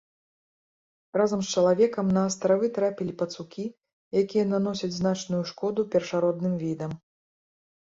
Разам 1.21 1.43
з 1.47 1.53
чалавекам 1.57 2.05
на 2.15 2.21
астравы 2.31 2.65
трапілі 2.79 3.13
пацукі, 3.21 3.69
якія 4.25 4.49
наносяць 4.57 4.93
значную 5.01 5.43
шкоду 5.55 5.91
першародным 5.97 6.53
відам. 6.69 6.91